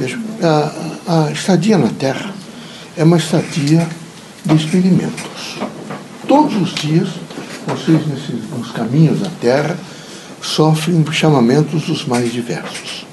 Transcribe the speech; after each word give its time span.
Veja, 0.00 0.18
a, 0.42 1.26
a 1.26 1.30
estadia 1.30 1.76
na 1.76 1.88
Terra 1.88 2.32
é 2.96 3.04
uma 3.04 3.18
estadia 3.18 3.86
de 4.46 4.56
experimentos. 4.56 5.58
Todos 6.26 6.56
os 6.56 6.74
dias, 6.74 7.10
vocês 7.66 8.06
nesses, 8.06 8.48
nos 8.48 8.70
caminhos 8.70 9.20
da 9.20 9.28
Terra 9.42 9.76
sofrem 10.40 11.04
chamamentos 11.12 11.82
dos 11.82 12.06
mais 12.06 12.32
diversos. 12.32 13.04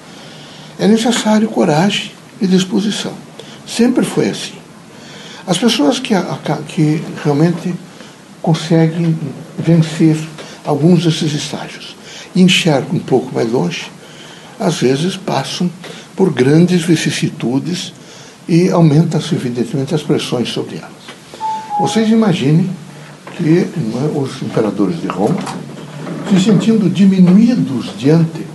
É 0.80 0.88
necessário 0.88 1.50
coragem 1.50 2.14
e 2.40 2.48
disposição. 2.48 3.12
Sempre 3.68 4.06
foi 4.06 4.30
assim. 4.30 4.56
As 5.46 5.58
pessoas 5.58 6.00
que, 6.00 6.14
que 6.70 7.04
realmente 7.22 7.76
conseguem 8.42 9.20
vencer 9.60 10.18
alguns 10.64 11.04
desses 11.04 11.34
estágios 11.34 11.98
e 12.34 12.42
enxergam 12.42 12.96
um 12.96 13.00
pouco 13.00 13.36
mais 13.36 13.52
longe, 13.52 13.92
às 14.58 14.76
vezes 14.76 15.18
passam 15.18 15.70
por 16.18 16.34
grandes 16.34 16.82
vicissitudes 16.82 17.94
e 18.50 18.72
aumentam-se, 18.72 19.36
evidentemente, 19.36 19.94
as 19.94 20.02
pressões 20.02 20.50
sobre 20.50 20.78
elas. 20.78 20.92
Vocês 21.80 22.10
imaginem 22.10 22.68
que 23.38 23.60
é, 23.60 23.68
os 24.18 24.42
imperadores 24.42 25.00
de 25.00 25.08
Roma, 25.08 25.38
se 26.28 26.44
sentindo 26.44 26.90
diminuídos 26.90 27.92
diante 27.98 28.46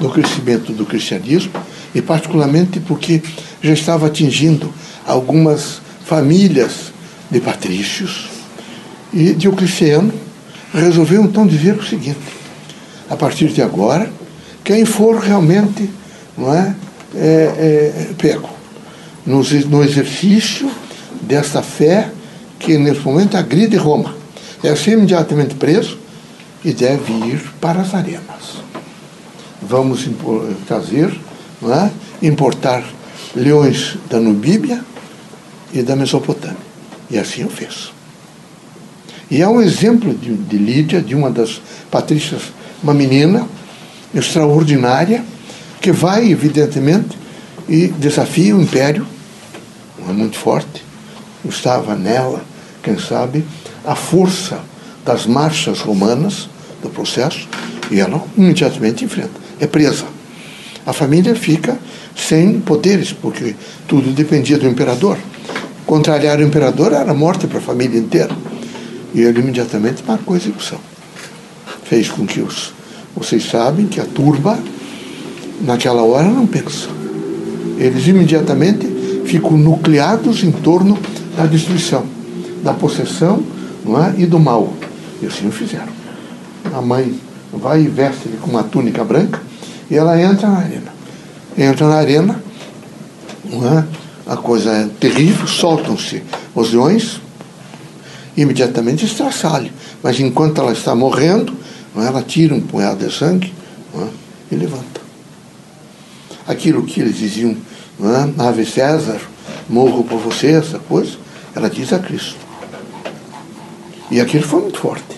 do 0.00 0.08
crescimento 0.08 0.72
do 0.72 0.86
cristianismo, 0.86 1.52
e 1.94 2.00
particularmente 2.00 2.80
porque 2.80 3.22
já 3.60 3.72
estava 3.74 4.06
atingindo 4.06 4.72
algumas 5.06 5.82
famílias 6.06 6.92
de 7.30 7.38
patrícios, 7.38 8.30
e 9.12 9.34
Diocleciano 9.34 10.12
resolveu 10.72 11.22
então 11.22 11.46
dizer 11.46 11.76
o 11.76 11.84
seguinte: 11.84 12.18
a 13.10 13.16
partir 13.16 13.48
de 13.48 13.60
agora, 13.60 14.10
quem 14.64 14.86
for 14.86 15.18
realmente 15.18 15.90
não 16.38 16.54
é, 16.54 16.74
é, 17.14 18.08
é 18.10 18.14
pego 18.16 18.60
no, 19.26 19.42
no 19.68 19.84
exercício 19.84 20.70
desta 21.22 21.62
fé 21.62 22.10
que 22.58 22.76
nesse 22.76 23.00
momento 23.00 23.36
agride 23.36 23.76
Roma, 23.76 24.14
deve 24.62 24.78
ser 24.78 24.92
imediatamente 24.92 25.54
preso 25.54 25.98
e 26.64 26.72
deve 26.72 27.12
ir 27.12 27.40
para 27.60 27.80
as 27.80 27.94
arenas. 27.94 28.60
Vamos 29.62 30.06
trazer, 30.66 31.18
é, 31.62 32.26
importar 32.26 32.84
leões 33.34 33.96
da 34.08 34.18
Nubíbia 34.18 34.84
e 35.72 35.82
da 35.82 35.96
Mesopotâmia. 35.96 36.70
E 37.10 37.18
assim 37.18 37.44
o 37.44 37.50
fez. 37.50 37.92
E 39.30 39.42
há 39.42 39.48
um 39.48 39.60
exemplo 39.60 40.12
de, 40.12 40.34
de 40.34 40.58
Lídia, 40.58 41.00
de 41.00 41.14
uma 41.14 41.30
das 41.30 41.60
patrícias, 41.90 42.42
uma 42.82 42.92
menina 42.92 43.46
extraordinária, 44.14 45.24
que 45.80 45.92
vai, 45.92 46.30
evidentemente, 46.30 47.18
e 47.68 47.88
desafia 47.88 48.54
o 48.54 48.62
império, 48.62 49.06
é 50.08 50.12
muito 50.12 50.36
forte, 50.36 50.84
estava 51.48 51.94
nela, 51.94 52.42
quem 52.82 52.98
sabe, 52.98 53.44
a 53.84 53.94
força 53.94 54.60
das 55.04 55.26
marchas 55.26 55.80
romanas 55.80 56.48
do 56.82 56.90
processo, 56.90 57.48
e 57.90 58.00
ela 58.00 58.22
imediatamente 58.36 59.04
enfrenta. 59.04 59.40
É 59.58 59.66
presa. 59.66 60.04
A 60.86 60.92
família 60.92 61.34
fica 61.34 61.78
sem 62.16 62.60
poderes, 62.60 63.12
porque 63.12 63.54
tudo 63.86 64.12
dependia 64.12 64.58
do 64.58 64.66
imperador. 64.66 65.18
Contrariar 65.86 66.38
o 66.38 66.42
imperador 66.42 66.92
era 66.92 67.12
morte 67.12 67.46
para 67.46 67.58
a 67.58 67.62
família 67.62 67.98
inteira. 67.98 68.34
E 69.12 69.20
ele 69.20 69.40
imediatamente 69.40 70.02
marcou 70.06 70.34
a 70.34 70.36
execução. 70.36 70.78
Fez 71.84 72.08
com 72.08 72.26
que 72.26 72.40
os. 72.40 72.72
Vocês 73.16 73.44
sabem 73.44 73.86
que 73.86 74.00
a 74.00 74.04
turba, 74.04 74.58
naquela 75.60 76.02
hora, 76.02 76.28
não 76.28 76.46
pensa. 76.46 76.88
Eles 77.78 78.06
imediatamente 78.06 78.86
ficam 79.24 79.52
nucleados 79.56 80.42
em 80.42 80.50
torno 80.50 80.98
da 81.36 81.46
destruição, 81.46 82.04
da 82.62 82.72
possessão 82.72 83.42
não 83.84 84.02
é? 84.02 84.14
e 84.18 84.26
do 84.26 84.38
mal. 84.38 84.72
E 85.22 85.26
assim 85.26 85.48
o 85.48 85.52
fizeram. 85.52 85.92
A 86.74 86.80
mãe 86.80 87.14
vai 87.52 87.82
e 87.82 87.88
veste 87.88 88.28
com 88.40 88.50
uma 88.50 88.62
túnica 88.62 89.04
branca 89.04 89.40
e 89.90 89.96
ela 89.96 90.20
entra 90.20 90.48
na 90.48 90.58
arena. 90.58 90.92
Entra 91.56 91.88
na 91.88 91.96
arena, 91.96 92.42
não 93.44 93.78
é? 93.78 93.84
a 94.26 94.36
coisa 94.36 94.70
é 94.70 94.88
terrível, 95.00 95.46
soltam-se 95.46 96.22
os 96.54 96.72
leões, 96.72 97.20
imediatamente 98.36 99.04
estraçalho. 99.04 99.70
Mas 100.02 100.20
enquanto 100.20 100.60
ela 100.60 100.72
está 100.72 100.94
morrendo, 100.94 101.52
é? 101.96 102.06
ela 102.06 102.22
tira 102.22 102.54
um 102.54 102.60
punhado 102.60 103.04
de 103.04 103.12
sangue 103.12 103.52
é? 103.96 104.06
e 104.52 104.56
levanta. 104.56 104.99
Aquilo 106.50 106.82
que 106.82 107.00
eles 107.00 107.16
diziam, 107.16 107.56
é? 108.00 108.42
Ave 108.42 108.66
César, 108.66 109.20
morro 109.68 110.02
por 110.02 110.18
você, 110.18 110.48
essa 110.48 110.80
coisa, 110.80 111.12
ela 111.54 111.70
diz 111.70 111.92
a 111.92 111.98
Cristo. 112.00 112.38
E 114.10 114.20
aquilo 114.20 114.42
foi 114.42 114.62
muito 114.62 114.80
forte. 114.80 115.16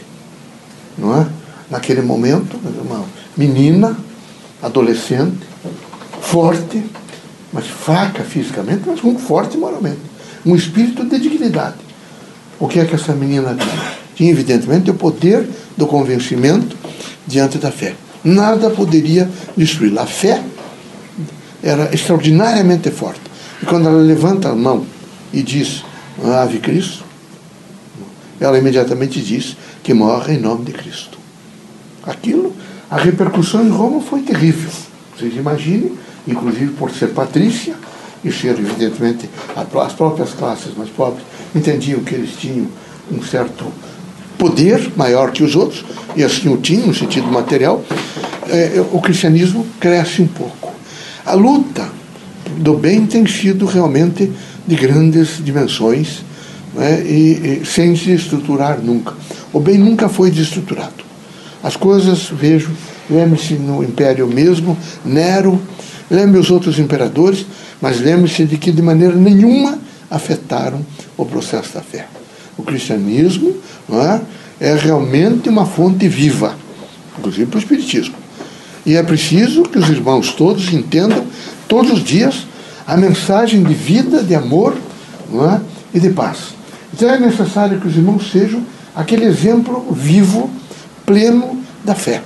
Não 0.98 1.18
é? 1.18 1.26
Naquele 1.70 2.02
momento, 2.02 2.58
uma 2.84 3.06
menina, 3.34 3.96
adolescente, 4.62 5.38
forte, 6.20 6.84
mas 7.50 7.66
fraca 7.66 8.22
fisicamente, 8.24 8.82
mas 8.86 9.00
muito 9.00 9.22
forte 9.22 9.56
moralmente. 9.56 10.00
Um 10.44 10.54
espírito 10.54 11.02
de 11.06 11.18
dignidade. 11.18 11.76
O 12.60 12.68
que 12.68 12.78
é 12.78 12.84
que 12.84 12.94
essa 12.94 13.14
menina 13.14 13.56
tinha? 13.58 13.92
Tinha, 14.14 14.30
evidentemente, 14.30 14.90
o 14.90 14.94
poder 14.94 15.48
do 15.78 15.86
convencimento 15.86 16.76
diante 17.26 17.56
da 17.56 17.72
fé. 17.72 17.94
Nada 18.22 18.68
poderia 18.68 19.30
destruí-la. 19.56 20.02
A 20.02 20.06
fé 20.06 20.42
era 21.62 21.94
extraordinariamente 21.94 22.90
forte. 22.90 23.20
E 23.62 23.66
quando 23.66 23.88
ela 23.88 24.02
levanta 24.02 24.48
a 24.48 24.54
mão 24.54 24.84
e 25.32 25.42
diz, 25.42 25.84
Ave 26.24 26.58
Cristo, 26.58 27.04
ela 28.40 28.58
imediatamente 28.58 29.20
diz 29.20 29.56
que 29.82 29.94
morre 29.94 30.34
em 30.34 30.38
nome 30.38 30.64
de 30.64 30.72
Cristo. 30.72 31.18
Aquilo, 32.02 32.54
a 32.90 32.96
repercussão 32.96 33.64
em 33.64 33.70
Roma 33.70 34.00
foi 34.00 34.22
terrível. 34.22 34.70
Vocês 35.16 35.36
imaginem, 35.36 35.92
inclusive 36.26 36.72
por 36.72 36.90
ser 36.90 37.08
patrícia 37.08 37.74
e 38.24 38.32
ser, 38.32 38.58
evidentemente, 38.58 39.30
as 39.56 39.92
próprias 39.92 40.30
classes 40.34 40.76
mais 40.76 40.90
pobres 40.90 41.24
entendiam 41.54 42.00
que 42.00 42.14
eles 42.14 42.32
tinham 42.36 42.66
um 43.10 43.22
certo 43.22 43.64
poder 44.38 44.92
maior 44.96 45.30
que 45.30 45.44
os 45.44 45.54
outros, 45.54 45.84
e 46.16 46.24
assim 46.24 46.48
o 46.48 46.56
tinham 46.56 46.88
no 46.88 46.94
sentido 46.94 47.26
material, 47.28 47.84
é, 48.48 48.84
o 48.92 49.00
cristianismo 49.00 49.64
cresce 49.78 50.22
um 50.22 50.26
pouco. 50.26 50.71
A 51.24 51.34
luta 51.34 51.88
do 52.58 52.74
bem 52.74 53.06
tem 53.06 53.26
sido 53.26 53.64
realmente 53.64 54.30
de 54.66 54.74
grandes 54.74 55.42
dimensões 55.42 56.24
né, 56.74 57.00
e, 57.02 57.60
e, 57.62 57.66
sem 57.66 57.94
se 57.94 58.10
estruturar 58.12 58.80
nunca. 58.80 59.14
O 59.52 59.60
bem 59.60 59.78
nunca 59.78 60.08
foi 60.08 60.30
desestruturado. 60.30 61.04
As 61.62 61.76
coisas, 61.76 62.28
vejo, 62.28 62.70
lembre-se 63.08 63.54
no 63.54 63.84
Império 63.84 64.26
mesmo, 64.26 64.76
Nero, 65.04 65.60
lembre 66.10 66.40
os 66.40 66.50
outros 66.50 66.78
imperadores, 66.78 67.46
mas 67.80 68.00
lembre-se 68.00 68.44
de 68.44 68.56
que 68.56 68.72
de 68.72 68.82
maneira 68.82 69.14
nenhuma 69.14 69.78
afetaram 70.10 70.84
o 71.16 71.24
processo 71.24 71.74
da 71.74 71.82
fé. 71.82 72.06
O 72.58 72.64
cristianismo 72.64 73.54
é, 74.60 74.70
é 74.72 74.74
realmente 74.74 75.48
uma 75.48 75.66
fonte 75.66 76.08
viva, 76.08 76.56
inclusive 77.16 77.46
para 77.46 77.58
o 77.58 77.60
Espiritismo. 77.60 78.21
E 78.84 78.96
é 78.96 79.02
preciso 79.02 79.62
que 79.62 79.78
os 79.78 79.88
irmãos 79.88 80.32
todos 80.32 80.72
entendam, 80.72 81.24
todos 81.68 81.92
os 81.92 82.02
dias, 82.02 82.46
a 82.86 82.96
mensagem 82.96 83.62
de 83.62 83.74
vida, 83.74 84.22
de 84.22 84.34
amor 84.34 84.74
é, 84.74 85.60
e 85.94 86.00
de 86.00 86.10
paz. 86.10 86.54
Então 86.92 87.08
é 87.08 87.18
necessário 87.18 87.80
que 87.80 87.86
os 87.86 87.96
irmãos 87.96 88.30
sejam 88.30 88.62
aquele 88.94 89.24
exemplo 89.24 89.86
vivo, 89.92 90.50
pleno 91.06 91.58
da 91.84 91.94
fé. 91.94 92.22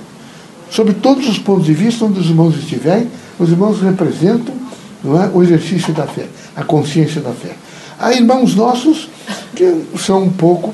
Sobre 0.69 0.93
todos 0.93 1.27
os 1.29 1.37
pontos 1.37 1.65
de 1.65 1.73
vista 1.73 2.03
onde 2.05 2.19
os 2.19 2.25
irmãos 2.27 2.57
estiverem, 2.57 3.07
os 3.39 3.49
irmãos 3.49 3.79
representam 3.81 4.53
é, 5.05 5.29
o 5.33 5.43
exercício 5.43 5.93
da 5.93 6.07
fé, 6.07 6.25
a 6.55 6.63
consciência 6.63 7.21
da 7.21 7.31
fé. 7.31 7.55
Há 7.99 8.13
irmãos 8.13 8.55
nossos 8.55 9.09
que 9.55 9.85
são 9.97 10.23
um 10.23 10.29
pouco, 10.29 10.73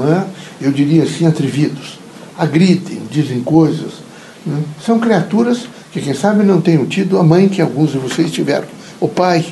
é, 0.00 0.24
eu 0.60 0.70
diria 0.70 1.02
assim, 1.02 1.26
atrevidos. 1.26 1.98
Agridem, 2.38 3.02
dizem 3.10 3.40
coisas. 3.40 4.03
Né? 4.46 4.62
São 4.84 4.98
criaturas 4.98 5.66
que, 5.92 6.00
quem 6.00 6.14
sabe, 6.14 6.44
não 6.44 6.60
tenham 6.60 6.84
tido 6.86 7.18
a 7.18 7.22
mãe 7.22 7.48
que 7.48 7.62
alguns 7.62 7.92
de 7.92 7.98
vocês 7.98 8.30
tiveram. 8.30 8.66
O 9.00 9.08
pai, 9.08 9.44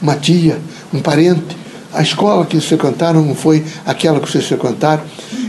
uma 0.00 0.14
tia, 0.14 0.58
um 0.92 1.00
parente. 1.00 1.56
A 1.92 2.02
escola 2.02 2.44
que 2.44 2.56
eles 2.56 2.66
frequentaram 2.66 3.22
não 3.22 3.34
foi 3.34 3.64
aquela 3.86 4.20
que 4.20 4.30
vocês 4.30 4.46
frequentaram. 4.46 5.02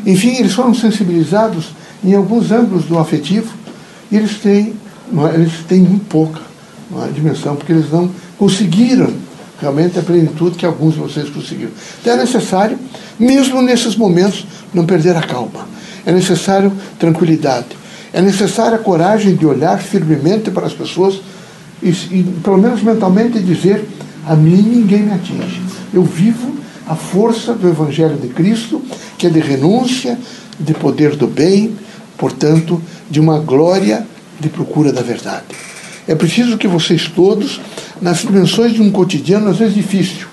Enfim, 0.06 0.36
eles 0.38 0.54
foram 0.54 0.74
sensibilizados 0.74 1.72
em 2.04 2.16
alguns 2.16 2.52
ângulos 2.52 2.86
do 2.86 2.98
afetivo 2.98 3.54
e 4.12 4.16
eles 4.16 4.38
têm, 4.38 4.74
é, 5.14 5.36
eles 5.36 5.54
têm 5.68 5.82
muito 5.82 6.06
pouca 6.06 6.42
é, 7.06 7.12
dimensão, 7.12 7.56
porque 7.56 7.72
eles 7.72 7.92
não 7.92 8.10
conseguiram 8.38 9.14
realmente 9.60 10.00
a 10.00 10.02
plenitude 10.02 10.58
que 10.58 10.66
alguns 10.66 10.94
de 10.94 11.00
vocês 11.00 11.30
conseguiram. 11.30 11.72
Então 12.02 12.14
é 12.14 12.18
necessário, 12.18 12.80
mesmo 13.20 13.62
nesses 13.62 13.96
momentos, 13.96 14.46
não 14.74 14.86
perder 14.86 15.16
a 15.16 15.22
calma. 15.22 15.68
É 16.06 16.12
necessário 16.12 16.72
tranquilidade. 16.98 17.68
É 18.12 18.22
necessária 18.22 18.76
a 18.76 18.80
coragem 18.80 19.36
de 19.36 19.46
olhar 19.46 19.80
firmemente 19.80 20.50
para 20.50 20.66
as 20.66 20.74
pessoas 20.74 21.22
e, 21.82 21.90
e 21.90 22.36
pelo 22.44 22.58
menos 22.58 22.82
mentalmente, 22.82 23.40
dizer: 23.40 23.86
a 24.26 24.36
mim 24.36 24.62
ninguém 24.62 25.04
me 25.04 25.14
atinge. 25.14 25.62
Eu 25.94 26.04
vivo 26.04 26.56
a 26.88 26.96
força 26.96 27.54
do 27.54 27.68
Evangelho 27.68 28.18
de 28.18 28.30
Cristo, 28.30 28.82
que 29.18 29.28
é 29.28 29.30
de 29.30 29.40
renúncia, 29.40 30.18
de 30.60 30.74
poder 30.74 31.16
do 31.16 31.28
bem, 31.28 31.76
portanto, 32.18 32.82
de 33.10 33.20
uma 33.20 33.40
glória 33.40 34.06
de 34.40 34.50
procura 34.50 34.92
da 34.92 35.02
verdade. 35.02 35.46
É 36.08 36.16
preciso 36.16 36.58
que 36.58 36.68
vocês 36.68 37.08
todos, 37.08 37.62
nas 38.02 38.20
dimensões 38.20 38.74
de 38.74 38.82
um 38.82 38.92
cotidiano, 38.92 39.50
às 39.50 39.58
vezes 39.58 39.76
difícil, 39.76 40.28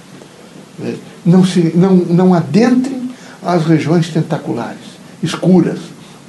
né, 0.79 0.95
não, 1.25 1.45
se, 1.45 1.73
não, 1.75 1.95
não 1.97 2.35
adentrem 2.35 3.11
as 3.43 3.65
regiões 3.67 4.09
tentaculares, 4.09 4.81
escuras. 5.23 5.79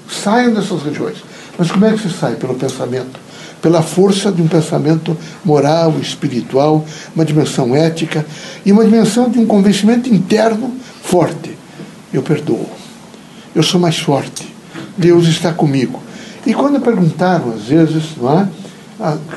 Saiam 0.09 0.53
dessas 0.53 0.83
regiões. 0.83 1.17
Mas 1.57 1.71
como 1.71 1.85
é 1.85 1.93
que 1.93 1.99
se 1.99 2.09
sai? 2.09 2.35
Pelo 2.35 2.55
pensamento. 2.55 3.19
Pela 3.61 3.81
força 3.81 4.31
de 4.31 4.41
um 4.41 4.47
pensamento 4.47 5.17
moral, 5.43 5.95
espiritual, 5.99 6.85
uma 7.15 7.25
dimensão 7.25 7.75
ética 7.75 8.25
e 8.65 8.71
uma 8.71 8.85
dimensão 8.85 9.29
de 9.29 9.39
um 9.39 9.45
convencimento 9.45 10.13
interno 10.13 10.71
forte. 11.01 11.57
Eu 12.13 12.21
perdoo. 12.21 12.69
Eu 13.55 13.63
sou 13.63 13.79
mais 13.79 13.97
forte. 13.97 14.47
Deus 14.95 15.27
está 15.27 15.51
comigo. 15.51 16.01
E 16.45 16.53
quando 16.53 16.79
perguntaram, 16.79 17.51
às 17.51 17.63
vezes, 17.63 18.15
não 18.17 18.39
é, 18.41 18.47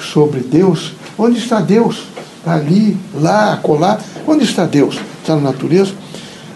sobre 0.01 0.41
Deus, 0.41 0.93
onde 1.19 1.39
está 1.39 1.61
Deus? 1.61 2.05
Ali, 2.47 2.97
lá, 3.15 3.55
acolá. 3.55 3.99
Onde 4.27 4.45
está 4.45 4.65
Deus? 4.65 4.99
Está 5.21 5.35
na 5.35 5.43
natureza? 5.43 5.93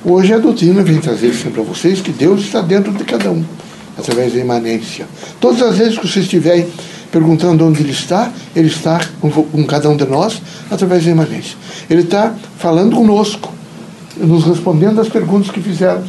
Hoje 0.04 0.34
a 0.34 0.38
doutrina 0.38 0.82
vem 0.82 1.00
trazer 1.00 1.32
sempre 1.34 1.62
a 1.62 1.64
vocês 1.64 2.02
que 2.02 2.12
Deus 2.12 2.42
está 2.42 2.60
dentro 2.60 2.92
de 2.92 3.04
cada 3.04 3.30
um, 3.30 3.42
através 3.96 4.32
da 4.32 4.40
imanência. 4.40 5.06
Todas 5.40 5.62
as 5.62 5.76
vezes 5.76 5.98
que 5.98 6.06
vocês 6.06 6.24
estiverem 6.24 6.66
perguntando 7.10 7.64
onde 7.66 7.80
Ele 7.80 7.92
está, 7.92 8.32
Ele 8.54 8.68
está 8.68 9.00
com, 9.20 9.30
com 9.30 9.64
cada 9.64 9.88
um 9.88 9.96
de 9.96 10.04
nós, 10.04 10.42
através 10.70 11.04
da 11.04 11.10
imanência. 11.10 11.56
Ele 11.88 12.02
está 12.02 12.34
falando 12.58 12.96
conosco, 12.96 13.52
nos 14.16 14.44
respondendo 14.44 15.00
às 15.00 15.08
perguntas 15.08 15.50
que 15.50 15.60
fizemos, 15.60 16.08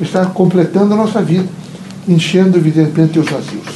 está 0.00 0.26
completando 0.26 0.94
a 0.94 0.96
nossa 0.96 1.22
vida 1.22 1.60
enchendo 2.08 2.58
evidentemente 2.58 3.18
os 3.18 3.28
vazios. 3.28 3.66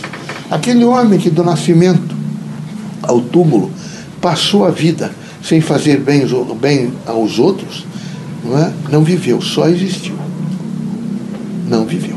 Aquele 0.51 0.85
homem 0.85 1.19
que 1.19 1.31
do 1.31 1.45
nascimento 1.45 2.15
ao 3.03 3.21
túmulo 3.21 3.71
passou 4.21 4.65
a 4.65 4.71
vida 4.71 5.11
sem 5.43 5.61
fazer 5.61 6.01
bem, 6.01 6.27
bem 6.61 6.93
aos 7.07 7.39
outros, 7.39 7.85
não, 8.43 8.59
é? 8.59 8.73
não 8.91 9.05
viveu, 9.05 9.41
só 9.41 9.69
existiu. 9.69 10.15
Não 11.69 11.85
viveu. 11.85 12.14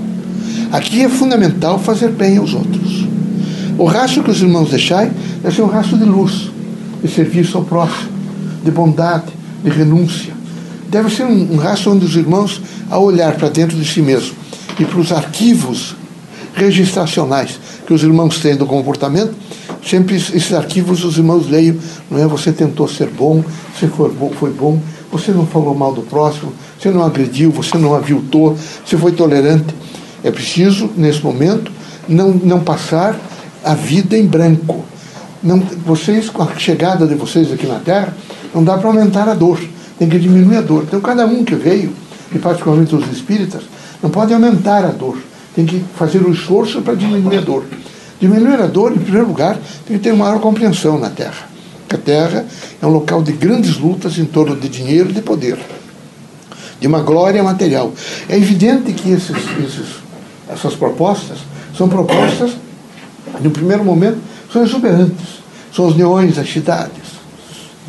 Aqui 0.72 1.04
é 1.04 1.10
fundamental 1.10 1.80
fazer 1.80 2.10
bem 2.10 2.38
aos 2.38 2.54
outros. 2.54 3.08
O 3.78 3.86
rastro 3.86 4.24
que 4.24 4.32
os 4.32 4.42
irmãos 4.42 4.70
deixarem 4.70 5.12
deve 5.42 5.56
ser 5.56 5.62
um 5.62 5.68
rastro 5.68 5.98
de 5.98 6.04
luz, 6.04 6.50
de 7.02 7.10
serviço 7.10 7.58
ao 7.58 7.64
próximo, 7.64 8.10
de 8.64 8.72
bondade, 8.72 9.26
de 9.64 9.70
renúncia. 9.70 10.34
Deve 10.90 11.10
ser 11.10 11.24
um, 11.24 11.54
um 11.54 11.58
rastro 11.58 11.94
onde 11.94 12.06
os 12.06 12.16
irmãos, 12.16 12.62
ao 12.90 13.04
olhar 13.04 13.36
para 13.36 13.50
dentro 13.50 13.78
de 13.78 13.86
si 13.86 14.02
mesmo 14.02 14.36
e 14.80 14.86
para 14.86 15.00
os 15.00 15.12
arquivos 15.12 15.96
registracionais 16.54 17.60
que 17.86 17.94
os 17.94 18.04
irmãos 18.04 18.40
têm 18.40 18.56
do 18.56 18.66
comportamento, 18.66 19.34
sempre 19.86 20.16
esses 20.16 20.54
arquivos 20.54 21.04
os 21.06 21.18
irmãos 21.18 21.48
leiam, 21.48 21.78
não 22.10 22.20
é? 22.20 22.28
Você 22.28 22.52
tentou 22.52 22.88
ser 22.88 23.08
bom, 23.10 23.44
você 23.74 23.88
foi 23.88 24.12
bom, 24.12 24.32
foi 24.32 24.52
bom, 24.52 24.80
você 25.12 25.32
não 25.32 25.46
falou 25.46 25.74
mal 25.74 25.94
do 25.94 26.02
próximo, 26.02 26.52
você 26.78 26.90
não 26.90 27.04
agrediu, 27.04 27.52
você 27.52 27.78
não 27.78 27.96
aviltou, 27.96 28.58
você 28.86 28.98
foi 28.98 29.12
tolerante. 29.12 29.74
É 30.24 30.32
preciso, 30.32 30.90
nesse 30.96 31.24
momento, 31.24 31.72
não, 32.08 32.30
não 32.30 32.60
passar 32.60 33.20
a 33.64 33.74
vida 33.74 34.18
em 34.18 34.26
branco. 34.26 34.84
Não, 35.44 35.60
vocês, 35.86 36.30
com 36.30 36.44
a 36.44 36.56
chegada 36.58 37.06
de 37.06 37.16
vocês 37.16 37.52
aqui 37.52 37.68
na 37.68 37.80
Terra, 37.80 38.16
não 38.54 38.64
dá 38.64 38.78
para 38.78 38.88
aumentar 38.88 39.30
a 39.30 39.34
dor, 39.34 39.60
tem 40.00 40.10
que 40.10 40.18
diminuir 40.18 40.58
a 40.58 40.62
dor. 40.62 40.84
Então, 40.88 41.00
cada 41.00 41.26
um 41.26 41.44
que 41.44 41.56
veio, 41.56 41.94
e 42.34 42.40
particularmente 42.40 42.96
os 42.96 43.08
espíritas, 43.12 43.64
não 44.02 44.10
pode 44.10 44.34
aumentar 44.34 44.84
a 44.84 44.92
dor 44.92 45.18
tem 45.58 45.66
que 45.66 45.84
fazer 45.96 46.20
o 46.20 46.32
esforço 46.32 46.84
para 46.84 46.94
diminuir 46.94 47.40
a 47.40 47.42
dor. 47.42 47.66
Diminuir 48.20 48.62
a 48.62 48.68
dor, 48.68 48.92
em 48.92 49.00
primeiro 49.00 49.28
lugar, 49.28 49.58
tem 49.88 49.98
que 49.98 50.04
ter 50.04 50.14
maior 50.14 50.40
compreensão 50.40 51.00
na 51.00 51.10
Terra. 51.10 51.50
A 51.90 51.98
Terra 51.98 52.46
é 52.80 52.86
um 52.86 52.92
local 52.92 53.24
de 53.24 53.32
grandes 53.32 53.76
lutas 53.76 54.20
em 54.20 54.26
torno 54.26 54.56
de 54.56 54.70
dinheiro 54.70 55.10
e 55.10 55.14
de 55.14 55.22
poder, 55.24 55.58
de 56.80 56.86
uma 56.86 57.00
glória 57.00 57.42
material. 57.42 57.92
É 58.30 58.38
evidente 58.38 58.94
que 58.94 59.10
esses, 59.10 59.36
esses, 59.36 59.96
essas 60.50 60.76
propostas 60.76 61.40
são 61.78 61.88
propostas, 61.88 62.52
no 63.42 63.52
primeiro 63.52 63.84
momento, 63.84 64.18
são 64.52 64.64
exuberantes. 64.64 65.38
São 65.74 65.86
os 65.86 65.96
neões 65.96 66.36
das 66.36 66.52
cidades, 66.52 67.20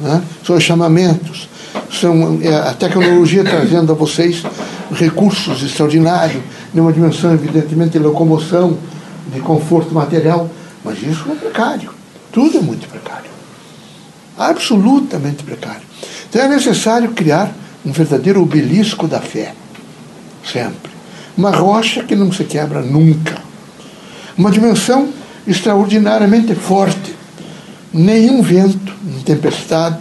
né? 0.00 0.22
são 0.44 0.56
os 0.56 0.62
chamamentos, 0.62 1.48
são 1.90 2.38
é, 2.42 2.54
a 2.54 2.74
tecnologia 2.74 3.42
trazendo 3.42 3.92
a 3.92 3.94
vocês 3.94 4.42
recursos 4.92 5.62
extraordinários, 5.62 6.42
numa 6.74 6.92
dimensão, 6.92 7.32
evidentemente, 7.32 7.92
de 7.92 7.98
locomoção, 8.00 8.76
de 9.32 9.40
conforto 9.40 9.94
material, 9.94 10.50
mas 10.84 11.02
isso 11.02 11.24
é 11.30 11.34
precário. 11.34 11.90
Tudo 12.30 12.58
é 12.58 12.60
muito 12.60 12.86
precário. 12.88 13.30
Absolutamente 14.36 15.42
precário. 15.42 15.82
Então 16.28 16.42
é 16.42 16.48
necessário 16.48 17.10
criar 17.12 17.50
um 17.86 17.92
verdadeiro 17.92 18.42
obelisco 18.42 19.08
da 19.08 19.20
fé. 19.20 19.54
Sempre. 20.44 20.87
Uma 21.38 21.52
rocha 21.52 22.02
que 22.02 22.16
não 22.16 22.32
se 22.32 22.42
quebra 22.42 22.82
nunca. 22.82 23.38
Uma 24.36 24.50
dimensão 24.50 25.10
extraordinariamente 25.46 26.52
forte. 26.56 27.14
Nenhum 27.92 28.42
vento, 28.42 28.92
tempestade, 29.24 30.00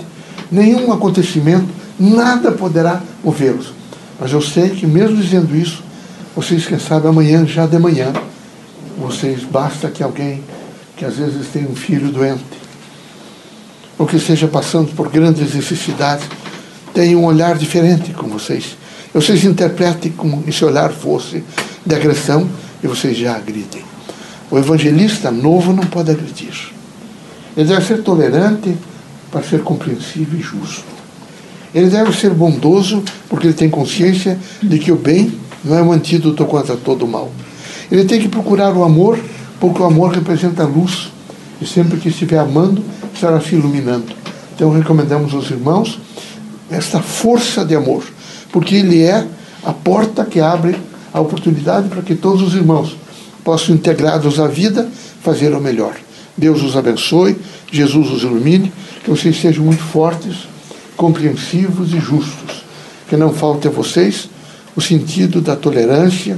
nenhum 0.51 0.91
acontecimento, 0.91 1.67
nada 1.99 2.51
poderá 2.51 3.03
movê-los. 3.23 3.71
Mas 4.19 4.33
eu 4.33 4.41
sei 4.41 4.71
que, 4.71 4.87
mesmo 4.87 5.15
dizendo 5.15 5.55
isso, 5.55 5.83
vocês, 6.35 6.65
quem 6.65 6.79
sabe, 6.79 7.07
amanhã, 7.07 7.45
já 7.45 7.67
de 7.67 7.77
manhã, 7.77 8.11
vocês, 8.97 9.43
basta 9.43 9.89
que 9.89 10.01
alguém 10.01 10.43
que 10.95 11.05
às 11.05 11.17
vezes 11.17 11.49
tem 11.53 11.67
um 11.67 11.75
filho 11.75 12.11
doente, 12.11 12.43
ou 13.95 14.07
que 14.07 14.15
esteja 14.15 14.47
passando 14.47 14.91
por 14.95 15.09
grandes 15.09 15.53
necessidades, 15.53 16.25
tenha 16.95 17.15
um 17.15 17.25
olhar 17.25 17.55
diferente 17.59 18.11
com 18.11 18.27
vocês. 18.27 18.75
Vocês 19.17 19.43
interpretem 19.45 20.11
como 20.11 20.43
esse 20.45 20.63
olhar 20.63 20.91
fosse 20.91 21.43
de 21.83 21.95
agressão 21.95 22.47
e 22.83 22.87
vocês 22.87 23.17
já 23.17 23.35
agridem. 23.35 23.81
O 24.51 24.59
evangelista 24.59 25.31
novo 25.31 25.73
não 25.73 25.83
pode 25.85 26.11
agredir. 26.11 26.71
Ele 27.57 27.67
deve 27.67 27.83
ser 27.83 28.03
tolerante 28.03 28.77
para 29.31 29.41
ser 29.41 29.63
compreensível 29.63 30.39
e 30.39 30.43
justo. 30.43 30.85
Ele 31.73 31.89
deve 31.89 32.15
ser 32.15 32.29
bondoso 32.29 33.03
porque 33.27 33.47
ele 33.47 33.55
tem 33.55 33.71
consciência 33.71 34.37
de 34.61 34.77
que 34.77 34.91
o 34.91 34.95
bem 34.95 35.33
não 35.63 35.75
é 35.75 35.81
um 35.81 35.91
antídoto 35.91 36.45
contra 36.45 36.77
todo 36.77 37.03
o 37.03 37.07
mal. 37.07 37.31
Ele 37.91 38.05
tem 38.05 38.21
que 38.21 38.27
procurar 38.27 38.71
o 38.75 38.83
amor 38.83 39.19
porque 39.59 39.81
o 39.81 39.85
amor 39.85 40.11
representa 40.11 40.61
a 40.61 40.67
luz 40.67 41.11
e 41.59 41.65
sempre 41.65 41.97
que 41.97 42.09
estiver 42.09 42.37
amando 42.37 42.83
estará 43.11 43.41
se 43.41 43.55
iluminando. 43.55 44.13
Então 44.53 44.69
recomendamos 44.69 45.33
aos 45.33 45.49
irmãos 45.49 45.99
esta 46.69 47.01
força 47.01 47.65
de 47.65 47.73
amor, 47.73 48.03
porque 48.51 48.75
ele 48.75 49.01
é 49.01 49.25
a 49.63 49.73
porta 49.73 50.25
que 50.25 50.39
abre 50.39 50.77
a 51.13 51.19
oportunidade 51.19 51.89
para 51.89 52.01
que 52.01 52.15
todos 52.15 52.41
os 52.41 52.53
irmãos 52.53 52.95
possam, 53.43 53.75
integrados 53.75 54.39
à 54.39 54.47
vida, 54.47 54.89
fazer 55.21 55.53
o 55.53 55.61
melhor. 55.61 55.95
Deus 56.37 56.61
os 56.61 56.75
abençoe, 56.77 57.37
Jesus 57.71 58.11
os 58.11 58.23
ilumine, 58.23 58.71
que 59.03 59.09
vocês 59.09 59.39
sejam 59.39 59.63
muito 59.63 59.81
fortes 59.81 60.47
compreensivos 60.95 61.93
e 61.93 61.99
justos. 61.99 62.63
Que 63.09 63.15
não 63.15 63.33
falte 63.33 63.67
a 63.67 63.71
vocês 63.71 64.29
o 64.75 64.81
sentido 64.81 65.41
da 65.41 65.55
tolerância, 65.55 66.37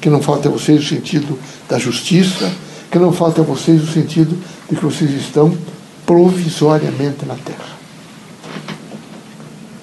que 0.00 0.08
não 0.08 0.22
falte 0.22 0.48
a 0.48 0.50
vocês 0.50 0.82
o 0.82 0.86
sentido 0.86 1.38
da 1.68 1.78
justiça, 1.78 2.50
que 2.90 2.98
não 2.98 3.12
falte 3.12 3.40
a 3.40 3.42
vocês 3.42 3.82
o 3.82 3.92
sentido 3.92 4.38
de 4.70 4.76
que 4.76 4.84
vocês 4.84 5.10
estão 5.10 5.56
provisoriamente 6.06 7.26
na 7.26 7.34
Terra. 7.34 7.74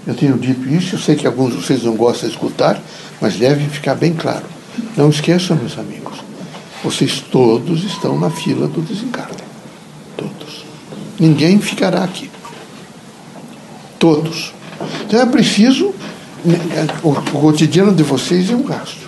Eu 0.05 0.15
tenho 0.15 0.37
dito 0.37 0.67
isso, 0.67 0.95
eu 0.95 0.99
sei 0.99 1.15
que 1.15 1.27
alguns 1.27 1.51
de 1.51 1.63
vocês 1.63 1.83
não 1.83 1.95
gostam 1.95 2.27
de 2.27 2.35
escutar, 2.35 2.81
mas 3.19 3.35
deve 3.35 3.67
ficar 3.69 3.95
bem 3.95 4.13
claro. 4.13 4.45
Não 4.97 5.09
esqueçam, 5.09 5.55
meus 5.55 5.77
amigos, 5.77 6.17
vocês 6.83 7.23
todos 7.31 7.83
estão 7.83 8.19
na 8.19 8.29
fila 8.29 8.67
do 8.67 8.81
desencarne. 8.81 9.37
Todos. 10.17 10.65
Ninguém 11.19 11.59
ficará 11.59 12.03
aqui. 12.03 12.31
Todos. 13.99 14.53
Então 15.05 15.21
é 15.21 15.25
preciso. 15.25 15.93
O, 17.03 17.13
cotidiano 17.13 17.93
de 17.93 18.01
vocês 18.01 18.49
é 18.49 18.55
um 18.55 18.63
gasto. 18.63 19.07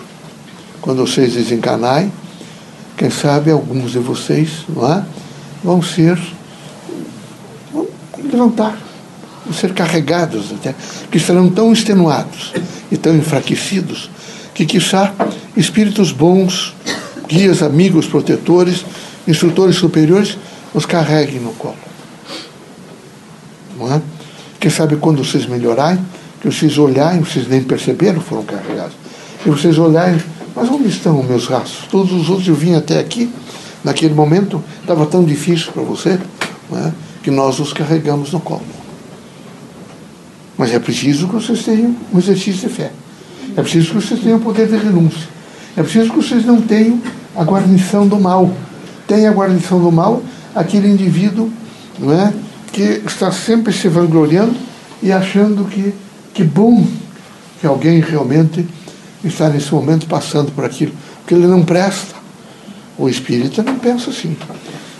Quando 0.80 1.04
vocês 1.04 1.34
desencanarem, 1.34 2.12
quem 2.96 3.10
sabe 3.10 3.50
alguns 3.50 3.90
de 3.90 3.98
vocês 3.98 4.64
não 4.68 4.92
é, 4.92 5.04
vão 5.64 5.82
ser. 5.82 6.16
vão 7.72 7.88
levantar, 8.22 8.78
ser 9.52 9.74
carregados 9.74 10.52
até, 10.52 10.74
que 11.10 11.18
estarão 11.18 11.50
tão 11.50 11.72
extenuados 11.72 12.52
e 12.90 12.96
tão 12.96 13.16
enfraquecidos 13.16 14.10
que, 14.54 14.64
quiçá, 14.64 15.12
espíritos 15.56 16.12
bons, 16.12 16.74
guias, 17.28 17.62
amigos, 17.62 18.06
protetores, 18.06 18.84
instrutores 19.26 19.76
superiores, 19.76 20.38
os 20.72 20.86
carreguem 20.86 21.40
no 21.40 21.52
colo. 21.52 21.76
Não 23.78 23.92
é? 23.92 24.00
Quem 24.60 24.70
sabe 24.70 24.96
quando 24.96 25.24
vocês 25.24 25.46
melhorarem, 25.46 26.04
que 26.40 26.50
vocês 26.50 26.78
olharem, 26.78 27.20
vocês 27.20 27.48
nem 27.48 27.62
perceberam 27.62 28.20
foram 28.20 28.44
carregados. 28.44 28.94
E 29.44 29.50
vocês 29.50 29.78
olharem, 29.78 30.20
mas 30.54 30.68
onde 30.70 30.88
estão 30.88 31.20
os 31.20 31.26
meus 31.26 31.46
rastros? 31.46 31.86
Todos 31.90 32.12
os 32.12 32.28
outros 32.28 32.48
eu 32.48 32.54
vim 32.54 32.74
até 32.74 32.98
aqui, 32.98 33.30
naquele 33.82 34.14
momento 34.14 34.62
estava 34.80 35.04
tão 35.06 35.24
difícil 35.24 35.72
para 35.72 35.82
você, 35.82 36.18
é? 36.72 36.92
que 37.22 37.30
nós 37.30 37.58
os 37.58 37.72
carregamos 37.72 38.32
no 38.32 38.40
colo. 38.40 38.73
Mas 40.56 40.72
é 40.72 40.78
preciso 40.78 41.26
que 41.26 41.34
vocês 41.34 41.64
tenham 41.64 41.94
um 42.12 42.18
exercício 42.18 42.68
de 42.68 42.74
fé. 42.74 42.92
É 43.56 43.62
preciso 43.62 43.88
que 43.88 43.94
vocês 43.94 44.20
tenham 44.20 44.38
poder 44.38 44.68
de 44.68 44.76
renúncia. 44.76 45.28
É 45.76 45.82
preciso 45.82 46.10
que 46.10 46.16
vocês 46.16 46.44
não 46.44 46.60
tenham 46.60 47.00
a 47.36 47.42
guarnição 47.42 48.06
do 48.06 48.18
mal. 48.18 48.52
Tem 49.06 49.26
a 49.26 49.32
guarnição 49.32 49.80
do 49.80 49.90
mal 49.90 50.22
aquele 50.54 50.88
indivíduo 50.88 51.50
não 51.98 52.12
é, 52.12 52.32
que 52.72 53.02
está 53.06 53.30
sempre 53.32 53.72
se 53.72 53.88
vangloriando 53.88 54.54
e 55.02 55.12
achando 55.12 55.64
que, 55.64 55.92
que 56.32 56.44
bom 56.44 56.86
que 57.60 57.66
alguém 57.66 58.00
realmente 58.00 58.66
está 59.22 59.48
nesse 59.48 59.72
momento 59.72 60.06
passando 60.06 60.52
por 60.52 60.64
aquilo, 60.64 60.92
porque 61.20 61.34
ele 61.34 61.46
não 61.46 61.64
presta. 61.64 62.14
O 62.98 63.08
espírita 63.08 63.62
não 63.62 63.78
pensa 63.78 64.10
assim. 64.10 64.36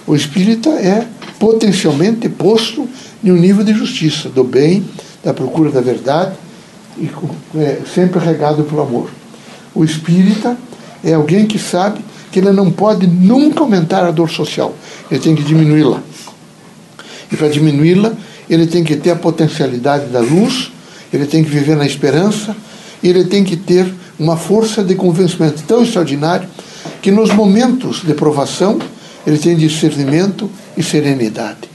O 0.07 0.15
espírita 0.15 0.71
é 0.71 1.07
potencialmente 1.39 2.29
posto 2.29 2.89
em 3.23 3.31
um 3.31 3.37
nível 3.37 3.65
de 3.65 3.73
justiça, 3.73 4.29
do 4.29 4.45
bem, 4.45 4.85
da 5.25 5.33
procura 5.33 5.71
da 5.71 5.81
verdade 5.81 6.35
e 6.99 7.11
é, 7.57 7.81
sempre 7.93 8.19
regado 8.19 8.65
pelo 8.65 8.83
amor. 8.83 9.11
O 9.75 9.85
espírita 9.85 10.57
é 11.03 11.15
alguém 11.15 11.47
que 11.47 11.59
sabe 11.59 12.01
que 12.31 12.39
ele 12.39 12.53
não 12.53 12.71
pode 12.71 13.07
nunca 13.07 13.61
aumentar 13.61 14.05
a 14.05 14.11
dor 14.11 14.31
social, 14.31 14.75
ele 15.11 15.21
tem 15.21 15.35
que 15.35 15.43
diminuí-la. 15.43 16.03
E 17.31 17.37
para 17.37 17.49
diminuí-la, 17.49 18.13
ele 18.49 18.67
tem 18.67 18.85
que 18.85 18.97
ter 18.97 19.11
a 19.11 19.17
potencialidade 19.17 20.07
da 20.07 20.21
luz, 20.21 20.71
ele 21.13 21.27
tem 21.27 21.43
que 21.43 21.51
viver 21.51 21.77
na 21.77 21.87
esperança, 21.87 22.55
e 23.03 23.09
ele 23.09 23.25
tem 23.25 23.45
que 23.45 23.57
ter 23.57 23.93
uma 24.19 24.37
força 24.37 24.83
de 24.83 24.95
convencimento 24.95 25.63
tão 25.63 25.83
extraordinário 25.83 26.49
que 27.01 27.11
nos 27.11 27.33
momentos 27.33 28.03
de 28.03 28.15
provação 28.15 28.79
ele 29.27 29.39
tem 29.39 29.57
discernimento 29.57 30.51
e 30.77 30.83
serenidade. 30.83 31.69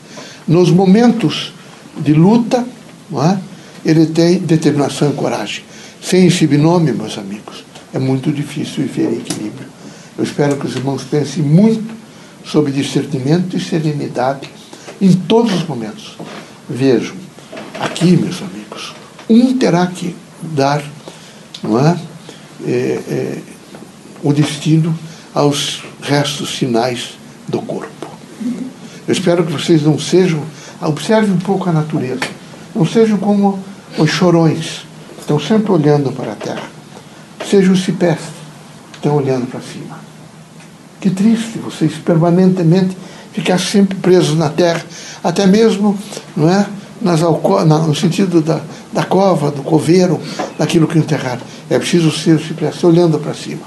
Nos 0.48 0.70
momentos 0.72 1.54
de 1.98 2.14
luta, 2.14 2.66
é? 3.14 3.40
ele 3.84 4.06
tem 4.08 4.40
determinação 4.40 5.10
e 5.10 5.14
coragem. 5.14 5.64
Sem 6.02 6.28
esse 6.28 6.46
binômio, 6.46 6.94
meus 6.96 7.18
amigos, 7.18 7.64
é 7.94 8.00
muito 8.00 8.32
difícil 8.32 8.84
viver 8.84 9.14
em 9.14 9.18
equilíbrio. 9.20 9.68
Eu 10.18 10.24
espero 10.24 10.58
que 10.58 10.68
os 10.68 10.76
irmãos 10.76 11.04
pensem 11.04 11.44
muito 11.44 11.94
sobre 12.46 12.72
discernimento 12.72 13.56
e 13.56 13.60
serenidade 13.60 14.50
em 15.02 15.14
todos 15.14 15.54
os 15.54 15.68
momentos. 15.68 16.18
Vejam, 16.70 17.16
aqui, 17.80 18.18
meus 18.18 18.42
amigos, 18.42 18.94
um 19.30 19.58
terá 19.58 19.88
que 19.88 20.16
dar 20.42 20.84
não 21.64 21.80
é, 21.80 22.00
é, 22.66 22.72
é 22.72 23.38
o 24.24 24.34
destino 24.34 24.98
aos 25.34 25.84
restos 26.02 26.52
finais 26.52 27.18
do 27.48 27.62
corpo. 27.62 28.08
Eu 29.08 29.14
espero 29.14 29.46
que 29.46 29.52
vocês 29.52 29.84
não 29.84 29.98
sejam, 29.98 30.44
observem 30.82 31.32
um 31.32 31.40
pouco 31.40 31.70
a 31.70 31.74
natureza, 31.74 32.22
não 32.76 32.86
sejam 32.86 33.18
como 33.18 33.60
os 33.98 34.10
chorões, 34.10 34.86
que 35.16 35.22
estão 35.22 35.40
sempre 35.40 35.72
olhando 35.72 36.12
para 36.12 36.34
a 36.34 36.36
terra. 36.36 36.64
Sejam 37.50 37.74
os 37.74 37.84
cipés, 37.84 38.20
que 38.92 38.98
estão 38.98 39.16
olhando 39.16 39.48
para 39.48 39.60
cima. 39.62 40.00
Que 41.00 41.10
triste 41.10 41.60
vocês 41.60 41.94
permanentemente 41.94 42.96
ficar 43.32 43.60
sempre 43.60 43.98
presos 43.98 44.38
na 44.38 44.50
terra, 44.50 44.84
até 45.24 45.46
mesmo 45.46 45.98
não 46.36 46.50
é, 46.50 46.66
nas 47.02 47.24
alco 47.24 47.64
no 47.64 47.96
sentido 47.96 48.42
da, 48.42 48.62
da 48.92 49.04
cova, 49.04 49.52
do 49.52 49.64
coveiro, 49.64 50.20
daquilo 50.58 50.88
que 50.88 50.98
enterraram. 50.98 51.42
É 51.70 51.80
preciso 51.80 52.12
ser 52.12 52.40
ciprés, 52.40 52.84
olhando 52.84 53.20
para 53.20 53.34
cima. 53.34 53.62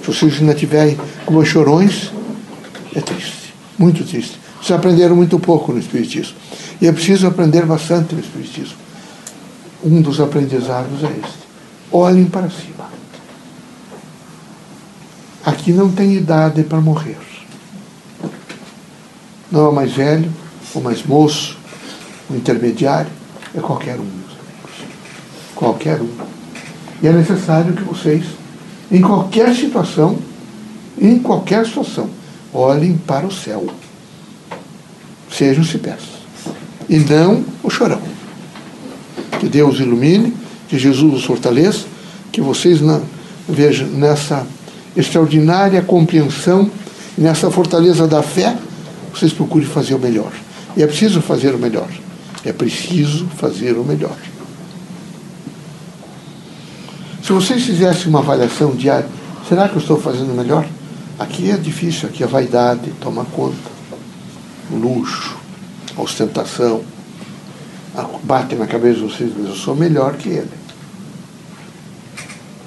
Se 0.00 0.06
vocês 0.06 0.40
ainda 0.40 0.54
tiverem 0.54 0.98
como 1.24 1.40
os 1.40 1.48
chorões, 1.48 2.10
é 2.94 3.00
triste, 3.00 3.54
muito 3.78 4.04
triste. 4.04 4.38
Vocês 4.62 4.78
aprenderam 4.78 5.16
muito 5.16 5.38
pouco 5.38 5.72
no 5.72 5.78
Espiritismo. 5.78 6.36
E 6.82 6.88
é 6.88 6.90
preciso 6.90 7.28
aprender 7.28 7.64
bastante 7.64 8.12
no 8.12 8.20
Espiritismo. 8.20 8.76
Um 9.84 10.02
dos 10.02 10.18
aprendizados 10.18 11.04
é 11.04 11.12
este. 11.12 11.38
Olhem 11.92 12.24
para 12.24 12.50
cima. 12.50 12.90
Aqui 15.44 15.72
não 15.72 15.92
tem 15.92 16.14
idade 16.14 16.64
para 16.64 16.80
morrer. 16.80 17.18
Não 19.48 19.68
é 19.68 19.72
mais 19.72 19.92
velho, 19.92 20.28
o 20.74 20.80
mais 20.80 21.04
moço, 21.06 21.56
o 22.28 22.34
intermediário, 22.34 23.12
é 23.54 23.60
qualquer 23.60 24.00
um, 24.00 24.02
meus 24.02 24.32
amigos. 24.32 24.94
Qualquer 25.54 26.00
um. 26.00 26.10
E 27.00 27.06
é 27.06 27.12
necessário 27.12 27.74
que 27.74 27.84
vocês, 27.84 28.26
em 28.90 29.00
qualquer 29.00 29.54
situação, 29.54 30.18
em 31.00 31.20
qualquer 31.20 31.64
situação, 31.64 32.10
olhem 32.52 32.98
para 32.98 33.24
o 33.24 33.30
céu. 33.30 33.68
Sejam 35.30 35.62
cipés. 35.62 36.21
E 36.92 36.98
não 36.98 37.42
o 37.62 37.70
chorão. 37.70 38.02
Que 39.40 39.48
Deus 39.48 39.80
ilumine, 39.80 40.36
que 40.68 40.78
Jesus 40.78 41.14
os 41.14 41.24
fortaleça, 41.24 41.86
que 42.30 42.42
vocês 42.42 42.82
na, 42.82 43.00
vejam 43.48 43.88
nessa 43.88 44.46
extraordinária 44.94 45.80
compreensão, 45.80 46.70
nessa 47.16 47.50
fortaleza 47.50 48.06
da 48.06 48.22
fé, 48.22 48.54
vocês 49.10 49.32
procurem 49.32 49.66
fazer 49.66 49.94
o 49.94 49.98
melhor. 49.98 50.32
E 50.76 50.82
é 50.82 50.86
preciso 50.86 51.22
fazer 51.22 51.54
o 51.54 51.58
melhor. 51.58 51.88
É 52.44 52.52
preciso 52.52 53.26
fazer 53.38 53.72
o 53.78 53.84
melhor. 53.84 54.16
Se 57.22 57.32
vocês 57.32 57.62
fizessem 57.62 58.08
uma 58.08 58.18
avaliação 58.18 58.72
diária, 58.72 59.08
será 59.48 59.66
que 59.66 59.76
eu 59.76 59.80
estou 59.80 59.98
fazendo 59.98 60.36
melhor? 60.36 60.66
Aqui 61.18 61.50
é 61.50 61.56
difícil, 61.56 62.10
aqui 62.10 62.22
a 62.22 62.26
vaidade 62.26 62.92
toma 63.00 63.24
conta. 63.24 63.72
Luxo, 64.70 65.41
a 65.96 66.02
ostentação. 66.02 66.82
Bate 68.22 68.54
na 68.54 68.66
cabeça 68.66 69.00
de 69.00 69.02
vocês, 69.02 69.32
mas 69.36 69.48
eu 69.48 69.54
sou 69.54 69.76
melhor 69.76 70.14
que 70.14 70.28
ele. 70.28 70.50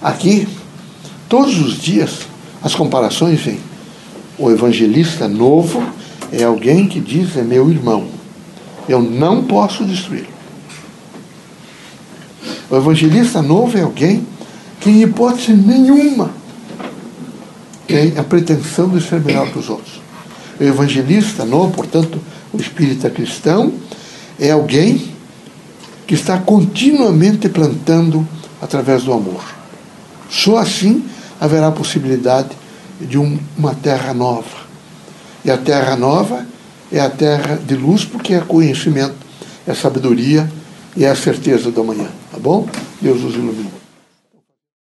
Aqui, 0.02 0.48
todos 1.28 1.60
os 1.60 1.82
dias, 1.82 2.28
as 2.62 2.76
comparações 2.76 3.42
vêm. 3.42 3.60
O 4.38 4.52
evangelista 4.52 5.28
novo 5.28 5.82
é 6.32 6.44
alguém 6.44 6.88
que 6.88 7.00
diz: 7.00 7.36
é 7.38 7.42
meu 7.42 7.70
irmão. 7.72 8.08
Eu 8.88 9.02
não 9.02 9.44
posso 9.44 9.84
destruí-lo. 9.84 10.28
O 12.70 12.76
evangelista 12.76 13.42
novo 13.42 13.78
é 13.78 13.82
alguém 13.82 14.28
que, 14.80 14.90
em 14.90 15.02
hipótese 15.02 15.54
nenhuma, 15.54 16.32
tem 17.88 18.18
a 18.18 18.24
pretensão 18.24 18.90
de 18.90 19.02
ser 19.02 19.22
melhor 19.22 19.52
que 19.52 19.60
os 19.60 19.70
outros. 19.70 20.05
Evangelista 20.60 21.46
novo, 21.46 21.74
portanto, 21.74 22.20
o 22.54 22.58
espírita 22.58 23.10
cristão, 23.10 23.74
é 24.40 24.52
alguém 24.52 25.14
que 26.08 26.14
está 26.14 26.38
continuamente 26.38 27.50
plantando 27.50 28.28
através 28.62 29.04
do 29.04 29.14
amor. 29.14 29.44
Só 30.30 30.58
assim 30.58 31.04
haverá 31.40 31.72
possibilidade 31.72 32.50
de 33.00 33.18
um, 33.18 33.38
uma 33.58 33.74
terra 33.76 34.14
nova 34.14 34.66
e 35.44 35.52
a 35.52 35.58
terra 35.58 35.96
nova 35.96 36.46
é 36.92 37.00
a 37.00 37.10
terra 37.10 37.56
de 37.58 37.76
luz, 37.76 38.06
porque 38.06 38.34
é 38.34 38.40
conhecimento, 38.40 39.16
é 39.68 39.74
sabedoria 39.74 40.50
e 40.96 41.04
é 41.04 41.10
a 41.10 41.16
certeza 41.16 41.72
do 41.72 41.82
amanhã. 41.82 42.08
Tá 42.32 42.40
bom? 42.40 42.68
Deus 43.02 43.24
os 43.24 43.36
ilumine. 43.36 43.85